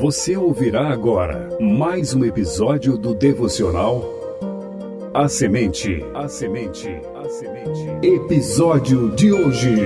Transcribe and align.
Você 0.00 0.34
ouvirá 0.34 0.88
agora 0.88 1.46
mais 1.60 2.14
um 2.14 2.24
episódio 2.24 2.96
do 2.96 3.14
devocional 3.14 4.02
A 5.12 5.28
Semente. 5.28 6.02
A 6.14 6.26
Semente. 6.26 6.88
A 7.14 7.28
Semente. 7.28 7.86
Episódio 8.02 9.10
de 9.14 9.30
hoje. 9.30 9.76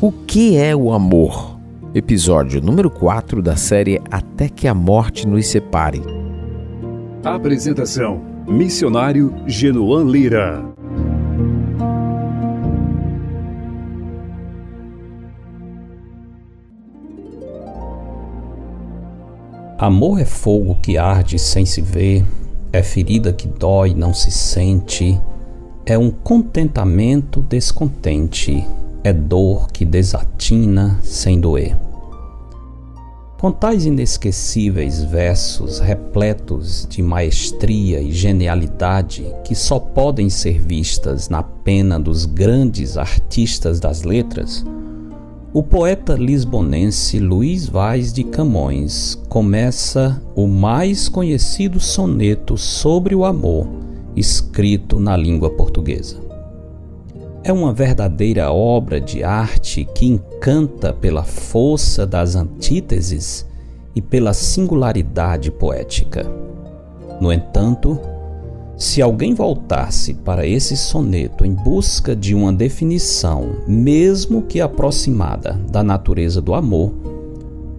O 0.00 0.10
que 0.10 0.56
é 0.56 0.74
o 0.74 0.92
amor? 0.92 1.56
Episódio 1.94 2.60
número 2.60 2.90
4 2.90 3.40
da 3.40 3.54
série 3.54 4.00
Até 4.10 4.48
que 4.48 4.66
a 4.66 4.74
Morte 4.74 5.24
nos 5.24 5.46
Separe. 5.46 6.02
Apresentação: 7.22 8.20
Missionário 8.48 9.32
Genoan 9.46 10.02
Lira. 10.10 10.64
Amor 19.82 20.20
é 20.20 20.26
fogo 20.26 20.74
que 20.82 20.98
arde 20.98 21.38
sem 21.38 21.64
se 21.64 21.80
ver, 21.80 22.22
é 22.70 22.82
ferida 22.82 23.32
que 23.32 23.48
dói, 23.48 23.94
não 23.94 24.12
se 24.12 24.30
sente, 24.30 25.18
é 25.86 25.96
um 25.96 26.10
contentamento 26.10 27.40
descontente, 27.40 28.62
é 29.02 29.10
dor 29.10 29.72
que 29.72 29.86
desatina 29.86 31.00
sem 31.02 31.40
doer. 31.40 31.74
Com 33.38 33.50
tais 33.50 33.86
inesquecíveis 33.86 35.02
versos 35.02 35.78
repletos 35.78 36.86
de 36.86 37.00
maestria 37.00 38.02
e 38.02 38.12
genialidade 38.12 39.34
que 39.44 39.54
só 39.54 39.78
podem 39.78 40.28
ser 40.28 40.58
vistas 40.58 41.30
na 41.30 41.42
pena 41.42 41.98
dos 41.98 42.26
grandes 42.26 42.98
artistas 42.98 43.80
das 43.80 44.02
letras, 44.02 44.62
o 45.52 45.64
poeta 45.64 46.14
lisbonense 46.14 47.18
Luís 47.18 47.66
Vaz 47.66 48.12
de 48.12 48.22
Camões 48.22 49.20
começa 49.28 50.22
o 50.36 50.46
mais 50.46 51.08
conhecido 51.08 51.80
soneto 51.80 52.56
sobre 52.56 53.16
o 53.16 53.24
amor 53.24 53.66
escrito 54.14 55.00
na 55.00 55.16
língua 55.16 55.50
portuguesa. 55.50 56.18
É 57.42 57.52
uma 57.52 57.72
verdadeira 57.72 58.52
obra 58.52 59.00
de 59.00 59.24
arte 59.24 59.84
que 59.92 60.06
encanta 60.06 60.92
pela 60.92 61.24
força 61.24 62.06
das 62.06 62.36
antíteses 62.36 63.44
e 63.94 64.00
pela 64.00 64.32
singularidade 64.32 65.50
poética. 65.50 66.30
No 67.20 67.32
entanto, 67.32 67.98
se 68.80 69.02
alguém 69.02 69.34
voltasse 69.34 70.14
para 70.14 70.46
esse 70.46 70.74
soneto 70.74 71.44
em 71.44 71.52
busca 71.52 72.16
de 72.16 72.34
uma 72.34 72.50
definição, 72.50 73.56
mesmo 73.68 74.40
que 74.40 74.58
aproximada, 74.58 75.52
da 75.70 75.82
natureza 75.82 76.40
do 76.40 76.54
amor, 76.54 76.90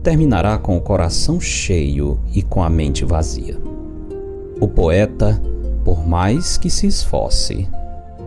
terminará 0.04 0.60
com 0.60 0.78
o 0.78 0.82
coração 0.82 1.40
cheio 1.40 2.20
e 2.36 2.44
com 2.44 2.62
a 2.62 2.70
mente 2.70 3.04
vazia. 3.04 3.58
O 4.60 4.68
poeta, 4.68 5.42
por 5.84 6.08
mais 6.08 6.56
que 6.56 6.70
se 6.70 6.86
esforce, 6.86 7.68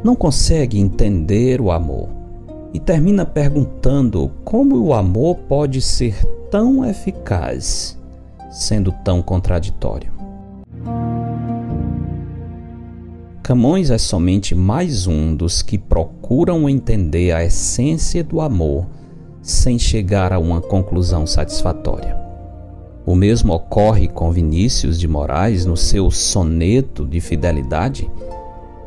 não 0.03 0.17
consegue 0.17 0.81
entender 0.81 1.61
o 1.61 1.71
amor 1.71 2.09
e 2.73 2.81
termina 2.81 3.25
perguntando 3.25 4.33
como 4.45 4.83
o 4.83 4.93
amor 4.93 5.37
pode 5.49 5.81
ser 5.81 6.21
tão 6.51 6.85
eficaz, 6.85 7.97
sendo 8.51 8.91
tão 9.05 9.23
contraditório. 9.23 10.14
Camões 13.45 13.91
é 13.91 13.99
somente 13.99 14.55
mais 14.55 15.07
um 15.07 15.37
dos 15.37 15.61
que 15.61 15.77
procuram 15.77 16.67
entender 16.67 17.31
a 17.31 17.45
essência 17.45 18.25
do 18.25 18.41
amor 18.41 18.87
sem 19.43 19.79
chegar 19.79 20.33
a 20.33 20.39
uma 20.39 20.63
conclusão 20.63 21.27
satisfatória. 21.27 22.17
O 23.05 23.15
mesmo 23.15 23.53
ocorre 23.53 24.09
com 24.09 24.33
Vinícius 24.33 24.99
de 24.99 25.07
Moraes 25.07 25.67
no 25.67 25.77
seu 25.77 26.11
soneto 26.11 27.05
de 27.05 27.21
fidelidade, 27.21 28.11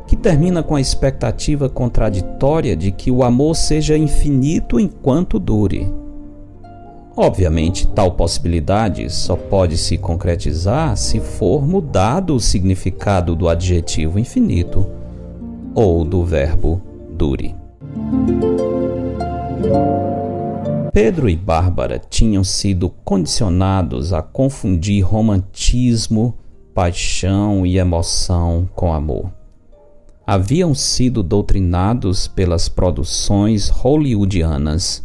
que 0.08 0.16
termina 0.16 0.60
com 0.60 0.74
a 0.74 0.80
expectativa 0.80 1.68
contraditória 1.68 2.74
de 2.74 2.90
que 2.90 3.12
o 3.12 3.22
amor 3.22 3.54
seja 3.54 3.96
infinito 3.96 4.80
enquanto 4.80 5.38
dure 5.38 5.88
Obviamente, 7.20 7.84
tal 7.84 8.12
possibilidade 8.12 9.10
só 9.10 9.34
pode 9.34 9.76
se 9.76 9.98
concretizar 9.98 10.96
se 10.96 11.18
for 11.18 11.66
mudado 11.66 12.32
o 12.32 12.38
significado 12.38 13.34
do 13.34 13.48
adjetivo 13.48 14.20
infinito 14.20 14.86
ou 15.74 16.04
do 16.04 16.24
verbo 16.24 16.80
dure. 17.10 17.56
Pedro 20.92 21.28
e 21.28 21.34
Bárbara 21.34 22.00
tinham 22.08 22.44
sido 22.44 22.88
condicionados 23.04 24.12
a 24.12 24.22
confundir 24.22 25.04
romantismo, 25.04 26.38
paixão 26.72 27.66
e 27.66 27.78
emoção 27.78 28.68
com 28.76 28.92
amor. 28.92 29.32
Haviam 30.24 30.72
sido 30.72 31.24
doutrinados 31.24 32.28
pelas 32.28 32.68
produções 32.68 33.68
hollywoodianas 33.70 35.02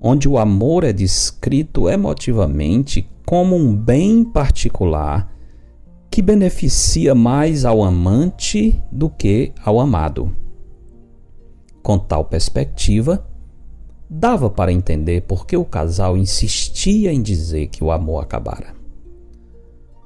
onde 0.00 0.28
o 0.28 0.38
amor 0.38 0.84
é 0.84 0.92
descrito 0.92 1.88
emotivamente 1.88 3.08
como 3.26 3.56
um 3.56 3.74
bem 3.74 4.24
particular 4.24 5.32
que 6.10 6.22
beneficia 6.22 7.14
mais 7.14 7.64
ao 7.64 7.82
amante 7.82 8.80
do 8.90 9.10
que 9.10 9.52
ao 9.64 9.78
amado. 9.78 10.34
Com 11.82 11.98
tal 11.98 12.24
perspectiva, 12.24 13.26
dava 14.08 14.48
para 14.48 14.72
entender 14.72 15.22
por 15.22 15.46
que 15.46 15.56
o 15.56 15.64
casal 15.64 16.16
insistia 16.16 17.12
em 17.12 17.20
dizer 17.20 17.66
que 17.68 17.84
o 17.84 17.90
amor 17.90 18.22
acabara. 18.22 18.74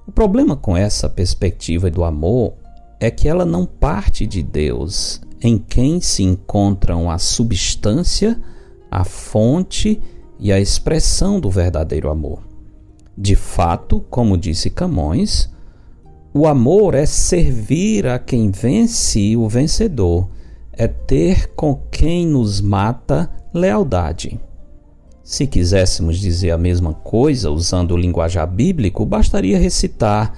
O 0.06 0.10
problema 0.10 0.56
com 0.56 0.76
essa 0.76 1.08
perspectiva 1.08 1.90
do 1.90 2.02
amor 2.02 2.54
é 2.98 3.10
que 3.10 3.28
ela 3.28 3.44
não 3.44 3.64
parte 3.64 4.26
de 4.26 4.42
Deus, 4.42 5.20
em 5.40 5.58
quem 5.58 6.00
se 6.00 6.22
encontram 6.22 7.10
a 7.10 7.18
substância 7.18 8.40
a 8.92 9.04
fonte 9.04 9.98
e 10.38 10.52
a 10.52 10.60
expressão 10.60 11.40
do 11.40 11.48
verdadeiro 11.48 12.10
amor. 12.10 12.42
De 13.16 13.34
fato, 13.34 14.04
como 14.10 14.36
disse 14.36 14.68
Camões, 14.68 15.48
o 16.34 16.46
amor 16.46 16.94
é 16.94 17.06
servir 17.06 18.06
a 18.06 18.18
quem 18.18 18.50
vence 18.50 19.34
o 19.34 19.48
vencedor, 19.48 20.28
é 20.72 20.86
ter 20.86 21.54
com 21.54 21.74
quem 21.90 22.26
nos 22.26 22.60
mata 22.60 23.30
lealdade. 23.54 24.38
Se 25.24 25.46
quiséssemos 25.46 26.18
dizer 26.18 26.50
a 26.50 26.58
mesma 26.58 26.92
coisa 26.92 27.50
usando 27.50 27.92
o 27.92 27.96
linguajar 27.96 28.46
bíblico, 28.46 29.06
bastaria 29.06 29.58
recitar: 29.58 30.34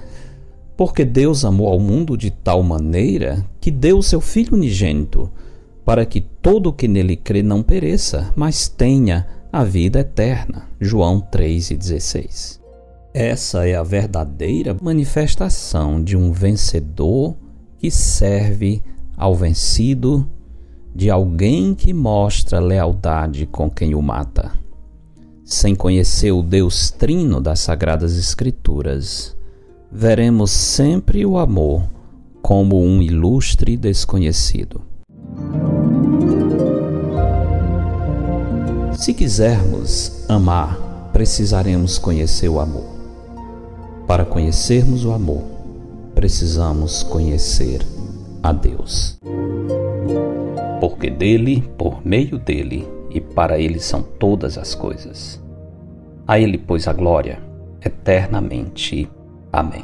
Porque 0.77 1.03
Deus 1.03 1.43
amou 1.43 1.67
ao 1.67 1.79
mundo 1.79 2.15
de 2.15 2.31
tal 2.31 2.63
maneira 2.63 3.45
que 3.59 3.69
deu 3.69 3.97
o 3.97 4.03
seu 4.03 4.21
Filho 4.21 4.53
unigênito 4.53 5.29
para 5.85 6.05
que 6.05 6.19
todo 6.19 6.67
o 6.67 6.73
que 6.73 6.87
nele 6.87 7.15
crê 7.15 7.43
não 7.43 7.61
pereça, 7.61 8.33
mas 8.35 8.67
tenha 8.67 9.27
a 9.53 9.63
vida 9.63 9.99
eterna. 9.99 10.67
João 10.81 11.21
3,16. 11.21 12.59
Essa 13.13 13.65
é 13.65 13.75
a 13.75 13.83
verdadeira 13.83 14.75
manifestação 14.81 16.03
de 16.03 16.17
um 16.17 16.31
vencedor 16.31 17.35
que 17.77 17.89
serve 17.89 18.83
ao 19.15 19.35
vencido, 19.35 20.27
de 20.93 21.09
alguém 21.09 21.75
que 21.75 21.93
mostra 21.93 22.59
lealdade 22.59 23.45
com 23.45 23.69
quem 23.69 23.93
o 23.95 24.01
mata. 24.01 24.51
Sem 25.45 25.75
conhecer 25.75 26.31
o 26.31 26.41
Deus 26.41 26.89
Trino 26.89 27.39
das 27.39 27.59
Sagradas 27.59 28.17
Escrituras, 28.17 29.37
veremos 29.91 30.49
sempre 30.51 31.25
o 31.25 31.37
amor 31.37 31.83
como 32.41 32.83
um 32.83 33.01
ilustre 33.01 33.77
desconhecido. 33.77 34.94
Se 38.97 39.13
quisermos 39.13 40.23
amar, 40.29 41.09
precisaremos 41.11 41.99
conhecer 41.99 42.47
o 42.47 42.59
amor. 42.59 42.85
Para 44.07 44.23
conhecermos 44.23 45.03
o 45.03 45.11
amor, 45.11 45.43
precisamos 46.15 47.03
conhecer 47.03 47.81
a 48.41 48.53
Deus. 48.53 49.19
Porque 50.79 51.09
dele, 51.09 51.61
por 51.77 52.05
meio 52.05 52.39
dele 52.39 52.87
e 53.11 53.19
para 53.19 53.59
ele 53.59 53.79
são 53.79 54.01
todas 54.01 54.57
as 54.57 54.73
coisas. 54.73 55.41
A 56.25 56.39
ele, 56.39 56.57
pois, 56.57 56.87
a 56.87 56.93
glória 56.93 57.39
eternamente. 57.83 59.09
Amém. 59.51 59.83